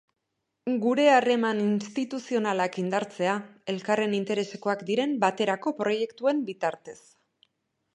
Gure 0.85 1.03
harreman 1.15 1.61
instituzionalak 1.65 2.79
indartzea, 2.85 3.37
elkarren 3.77 4.19
interesekoak 4.23 4.85
diren 4.91 5.17
baterako 5.29 5.79
proiektuen 5.85 6.47
bitartez. 6.53 7.01